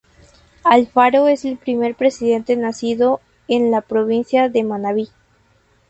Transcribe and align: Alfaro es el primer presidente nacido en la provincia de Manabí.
Alfaro 0.63 1.27
es 1.27 1.45
el 1.45 1.57
primer 1.59 1.93
presidente 1.93 2.55
nacido 2.55 3.21
en 3.47 3.69
la 3.69 3.81
provincia 3.81 4.49
de 4.49 4.63
Manabí. 4.63 5.09